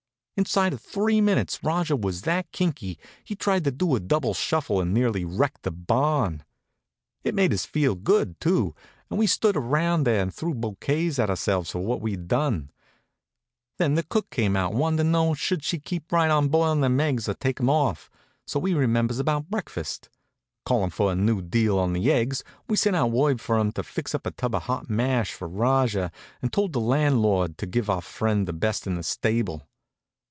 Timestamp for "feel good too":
7.63-8.73